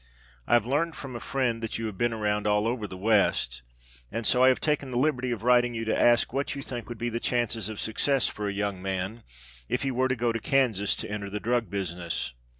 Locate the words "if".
9.69-9.83